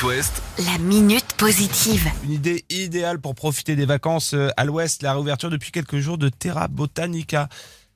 It 0.00 0.04
West, 0.04 0.42
La 0.58 0.78
minute 0.78 1.26
positive. 1.36 2.08
Une 2.24 2.32
idée 2.32 2.64
idéale 2.70 3.20
pour 3.20 3.34
profiter 3.34 3.76
des 3.76 3.86
vacances 3.86 4.34
euh, 4.34 4.48
à 4.56 4.64
l'ouest, 4.64 5.02
la 5.02 5.14
réouverture 5.14 5.50
depuis 5.50 5.72
quelques 5.72 5.98
jours 5.98 6.18
de 6.18 6.28
Terra 6.28 6.68
Botanica. 6.68 7.48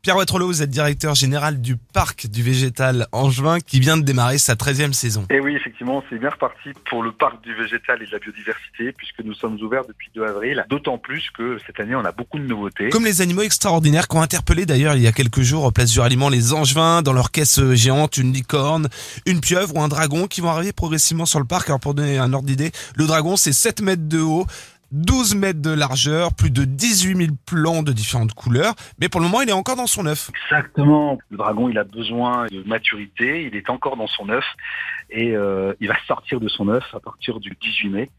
Pierre 0.04 0.18
Waterloo, 0.18 0.48
vous 0.48 0.62
êtes 0.62 0.68
directeur 0.68 1.14
général 1.14 1.62
du 1.62 1.78
parc 1.78 2.26
du 2.26 2.42
végétal 2.42 3.06
Angevin 3.12 3.58
qui 3.58 3.80
vient 3.80 3.96
de 3.96 4.02
démarrer 4.02 4.36
sa 4.36 4.52
13e 4.52 4.92
saison. 4.92 5.24
Et 5.30 5.40
oui, 5.40 5.56
effectivement, 5.56 6.04
c'est 6.10 6.18
bien 6.18 6.28
reparti 6.28 6.72
pour 6.90 7.02
le 7.02 7.10
parc 7.10 7.42
du 7.42 7.54
végétal 7.54 8.02
et 8.02 8.06
de 8.06 8.12
la 8.12 8.18
biodiversité, 8.18 8.92
puisque 8.92 9.20
nous 9.24 9.32
sommes 9.32 9.58
ouverts 9.62 9.86
depuis 9.88 10.10
2 10.14 10.22
avril. 10.24 10.66
D'autant 10.68 10.98
plus 10.98 11.30
que 11.30 11.56
cette 11.66 11.80
année, 11.80 11.94
on 11.94 12.04
a 12.04 12.12
beaucoup 12.12 12.38
de 12.38 12.44
nouveautés. 12.44 12.90
Comme 12.90 13.06
les 13.06 13.22
animaux 13.22 13.40
extraordinaires 13.40 14.06
qu'ont 14.06 14.20
interpellé 14.20 14.66
d'ailleurs 14.66 14.94
il 14.94 15.00
y 15.00 15.06
a 15.06 15.12
quelques 15.12 15.40
jours 15.40 15.64
au 15.64 15.70
Place 15.70 15.90
du 15.92 16.00
Ralliement 16.00 16.28
les 16.28 16.52
Angevins 16.52 17.00
dans 17.00 17.14
leur 17.14 17.30
caisse 17.30 17.58
géante, 17.72 18.18
une 18.18 18.34
licorne, 18.34 18.90
une 19.24 19.40
pieuvre 19.40 19.74
ou 19.74 19.80
un 19.80 19.88
dragon 19.88 20.26
qui 20.26 20.42
vont 20.42 20.50
arriver 20.50 20.74
progressivement 20.74 21.24
sur 21.24 21.38
le 21.38 21.46
parc. 21.46 21.70
Alors 21.70 21.80
pour 21.80 21.94
donner 21.94 22.18
un 22.18 22.30
ordre 22.34 22.46
d'idée, 22.46 22.72
le 22.94 23.06
dragon 23.06 23.38
c'est 23.38 23.54
7 23.54 23.80
mètres 23.80 24.06
de 24.06 24.20
haut. 24.20 24.46
12 24.94 25.34
mètres 25.34 25.60
de 25.60 25.70
largeur, 25.70 26.32
plus 26.34 26.50
de 26.50 26.64
18 26.64 27.16
000 27.16 27.28
plants 27.46 27.82
de 27.82 27.92
différentes 27.92 28.32
couleurs, 28.32 28.74
mais 29.00 29.08
pour 29.08 29.20
le 29.20 29.26
moment 29.26 29.42
il 29.42 29.48
est 29.48 29.52
encore 29.52 29.76
dans 29.76 29.88
son 29.88 30.06
œuf. 30.06 30.30
Exactement. 30.50 31.18
Le 31.30 31.36
dragon, 31.36 31.68
il 31.68 31.78
a 31.78 31.84
besoin 31.84 32.46
de 32.46 32.62
maturité. 32.66 33.44
Il 33.44 33.56
est 33.56 33.68
encore 33.70 33.96
dans 33.96 34.06
son 34.06 34.28
œuf 34.28 34.44
et 35.10 35.34
euh, 35.34 35.74
il 35.80 35.88
va 35.88 35.96
sortir 36.06 36.40
de 36.40 36.48
son 36.48 36.68
œuf 36.68 36.84
à 36.94 37.00
partir 37.00 37.40
du 37.40 37.56
18 37.60 37.88
mai. 37.88 38.10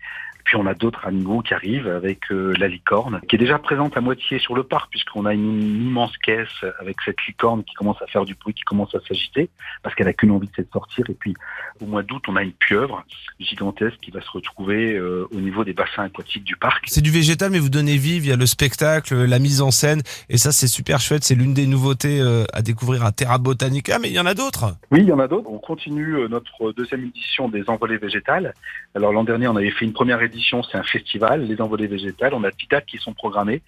Puis 0.45 0.55
on 0.55 0.65
a 0.67 0.75
d'autres 0.75 1.05
animaux 1.05 1.41
qui 1.41 1.53
arrivent 1.53 1.87
avec 1.87 2.31
euh, 2.31 2.53
la 2.59 2.67
licorne, 2.67 3.19
qui 3.27 3.35
est 3.35 3.39
déjà 3.39 3.57
présente 3.57 3.97
à 3.97 4.01
moitié 4.01 4.37
sur 4.37 4.55
le 4.55 4.63
parc, 4.63 4.91
puisqu'on 4.91 5.25
a 5.25 5.33
une 5.33 5.61
immense 5.61 6.15
caisse 6.19 6.47
avec 6.79 6.97
cette 7.03 7.17
licorne 7.27 7.63
qui 7.63 7.73
commence 7.73 7.99
à 8.01 8.07
faire 8.07 8.25
du 8.25 8.35
bruit, 8.35 8.53
qui 8.53 8.63
commence 8.63 8.93
à 8.93 8.99
s'agiter, 9.07 9.49
parce 9.81 9.95
qu'elle 9.95 10.07
a 10.07 10.13
qu'une 10.13 10.31
envie 10.31 10.47
de 10.47 10.55
se 10.55 10.69
sortir. 10.71 11.09
Et 11.09 11.15
puis 11.15 11.33
au 11.81 11.87
mois 11.87 12.03
d'août, 12.03 12.23
on 12.27 12.35
a 12.35 12.43
une 12.43 12.53
pieuvre 12.53 13.03
gigantesque 13.39 13.97
qui 14.01 14.11
va 14.11 14.21
se 14.21 14.29
retrouver 14.29 14.93
euh, 14.93 15.27
au 15.31 15.39
niveau 15.39 15.63
des 15.63 15.73
bassins 15.73 16.03
aquatiques 16.03 16.43
du 16.43 16.55
parc. 16.55 16.85
C'est 16.87 17.01
du 17.01 17.11
végétal, 17.11 17.51
mais 17.51 17.59
vous 17.59 17.69
donnez 17.69 17.97
vie 17.97 18.19
via 18.19 18.35
le 18.35 18.45
spectacle, 18.45 19.25
la 19.25 19.39
mise 19.39 19.61
en 19.61 19.71
scène, 19.71 20.01
et 20.29 20.37
ça 20.37 20.51
c'est 20.51 20.67
super 20.67 20.99
chouette. 20.99 21.23
C'est 21.23 21.35
l'une 21.35 21.55
des 21.55 21.65
nouveautés 21.65 22.21
euh, 22.21 22.45
à 22.53 22.61
découvrir 22.61 23.03
à 23.03 23.11
Terra 23.11 23.39
Botanica, 23.39 23.97
mais 23.97 24.09
il 24.09 24.13
y 24.13 24.19
en 24.19 24.27
a 24.27 24.35
d'autres. 24.35 24.75
Oui, 24.91 24.99
il 25.01 25.07
y 25.07 25.11
en 25.11 25.19
a 25.19 25.27
d'autres. 25.27 25.49
On 25.49 25.57
continue 25.57 26.15
notre 26.29 26.71
deuxième 26.71 27.05
édition 27.05 27.49
des 27.49 27.67
envolées 27.67 27.97
végétales. 27.97 28.53
Alors 28.93 29.11
l'an 29.11 29.23
dernier, 29.23 29.47
on 29.47 29.55
avait 29.55 29.71
fait 29.71 29.85
une 29.85 29.93
première 29.93 30.21
édition, 30.21 30.34
c'est 30.41 30.77
un 30.77 30.83
festival, 30.83 31.45
les 31.45 31.61
envolées 31.61 31.87
végétales. 31.87 32.33
On 32.33 32.43
a 32.43 32.51
10 32.51 32.67
dates 32.69 32.85
qui 32.85 32.97
sont 32.97 33.13
programmées. 33.13 33.61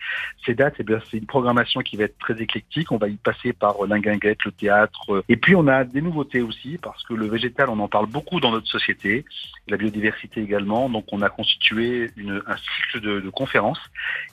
Ces 0.45 0.55
dates, 0.55 0.75
eh 0.79 0.83
bien, 0.83 0.99
c'est 1.09 1.17
une 1.17 1.25
programmation 1.25 1.81
qui 1.81 1.97
va 1.97 2.05
être 2.05 2.17
très 2.19 2.41
éclectique. 2.41 2.91
On 2.91 2.97
va 2.97 3.07
y 3.07 3.15
passer 3.15 3.53
par 3.53 3.83
euh, 3.83 3.87
l'inguinguette, 3.87 4.43
le 4.45 4.51
théâtre. 4.51 5.15
euh, 5.15 5.23
Et 5.29 5.37
puis 5.37 5.55
on 5.55 5.67
a 5.67 5.83
des 5.83 6.01
nouveautés 6.01 6.41
aussi, 6.41 6.77
parce 6.81 7.03
que 7.03 7.13
le 7.13 7.27
végétal, 7.27 7.69
on 7.69 7.79
en 7.79 7.87
parle 7.87 8.07
beaucoup 8.07 8.39
dans 8.39 8.51
notre 8.51 8.67
société, 8.67 9.25
la 9.67 9.77
biodiversité 9.77 10.41
également. 10.41 10.89
Donc 10.89 11.05
on 11.11 11.21
a 11.21 11.29
constitué 11.29 12.11
une, 12.17 12.41
un 12.47 12.55
cycle 12.57 13.01
de, 13.01 13.19
de 13.19 13.29
conférences 13.29 13.81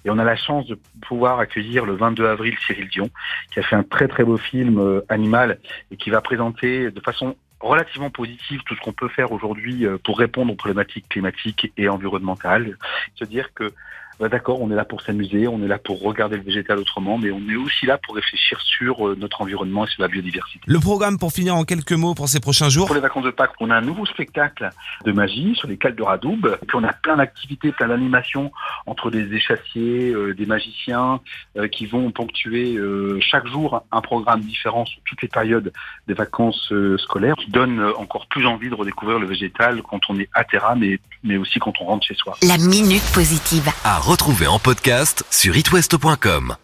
et 0.05 0.11
on 0.11 0.19
a 0.19 0.25
la 0.25 0.37
chance 0.37 0.67
de 0.67 0.79
pouvoir 1.07 1.39
accueillir 1.39 1.85
le 1.87 1.95
22 1.95 2.27
avril 2.27 2.55
Cyril 2.67 2.89
Dion, 2.89 3.11
qui 3.53 3.61
a 3.61 3.63
fait 3.63 3.77
un 3.77 3.83
très 3.83 4.09
très 4.09 4.25
beau 4.25 4.37
film 4.37 4.79
euh, 4.79 5.01
animal 5.09 5.59
et 5.91 5.97
qui 5.97 6.11
va 6.11 6.21
présenter 6.21 6.91
de 6.91 7.01
façon 7.01 7.37
relativement 7.65 8.11
positive 8.11 8.63
tout 8.65 8.75
ce 8.75 8.81
qu'on 8.81 8.93
peut 8.93 9.09
faire 9.09 9.33
aujourd'hui 9.33 9.87
euh, 9.87 9.99
pour 9.99 10.19
répondre 10.19 10.53
aux 10.53 10.57
problématiques 10.57 11.09
climatiques 11.09 11.73
et 11.77 11.89
environnementales. 11.89 12.77
Se 13.15 13.25
dire 13.25 13.53
que 13.55 13.73
bah, 14.21 14.29
d'accord, 14.29 14.61
on 14.61 14.71
est 14.71 14.75
là 14.75 14.85
pour 14.85 15.03
s'amuser, 15.03 15.49
on 15.49 15.63
est 15.63 15.69
là 15.69 15.79
pour 15.79 16.01
regarder 16.03 16.37
le 16.37 16.43
végétal 16.43 16.79
autrement, 16.79 17.19
mais 17.19 17.31
on 17.31 17.41
est 17.49 17.57
aussi 17.57 17.87
là 17.87 17.99
pour 17.99 18.15
réfléchir 18.15 18.61
sur 18.61 19.09
euh, 19.09 19.17
notre 19.19 19.41
environnement 19.43 19.87
et 19.87 19.89
sur 19.89 20.03
la 20.03 20.09
biodiversité. 20.09 20.61
Le 20.67 20.81
programme 20.81 21.19
pour 21.19 21.33
finir 21.33 21.57
en 21.57 21.65
quelques 21.65 21.93
mots 21.93 22.15
pour 22.15 22.29
ces 22.29 22.41
prochains 22.41 22.69
jours. 22.69 22.87
Pour 22.87 22.95
les 22.95 23.01
vacances 23.01 23.25
de 23.25 23.31
Pâques, 23.31 23.53
on 23.61 23.71
a 23.71 23.77
un 23.77 23.81
nouveau 23.81 24.07
spectacle 24.07 24.71
de 25.05 25.13
magie 25.13 25.55
sur 25.57 25.69
les 25.69 25.77
cales 25.77 25.95
de 25.95 26.03
Radoub. 26.03 26.59
Et 26.63 26.67
puis 26.67 26.77
on 26.77 26.85
a 26.85 26.93
plein 26.93 27.17
d'activités, 27.17 27.73
plein 27.73 27.89
d'animations 27.89 28.53
entre 28.87 29.11
des 29.11 29.33
échassiers, 29.35 30.13
euh, 30.13 30.35
des 30.35 30.47
magiciens 30.47 31.21
euh, 31.57 31.69
qui 31.69 31.87
vont 31.87 32.11
ponctuer 32.11 32.77
euh, 32.77 33.19
chaque 33.21 33.47
jour 33.47 33.83
un 33.91 34.01
programme 34.01 34.41
différent 34.41 34.85
sur 34.85 35.01
toutes 35.05 35.23
les 35.23 35.29
périodes 35.29 35.73
des 36.07 36.15
vacances 36.15 36.71
euh, 36.73 36.97
scolaires, 36.99 37.37
qui 37.37 37.51
donne 37.51 37.81
euh, 37.81 37.93
encore 37.97 38.27
plus 38.27 38.47
envie 38.47 38.69
de 38.69 38.75
redécouvrir 38.75 39.19
le 39.19 39.27
végétal 39.27 39.83
quand 39.83 40.01
on 40.09 40.19
est 40.19 40.29
à 40.35 40.45
terra, 40.45 40.75
mais, 40.75 40.99
mais 41.23 41.37
aussi 41.37 41.59
quand 41.59 41.73
on 41.81 41.85
rentre 41.85 42.07
chez 42.07 42.15
soi. 42.15 42.37
La 42.47 42.59
minute 42.59 43.05
positive. 43.15 43.69
à 43.85 43.99
retrouver 44.05 44.47
en 44.47 44.59
podcast 44.59 45.25
sur 45.31 45.57
itwest.com. 45.57 46.64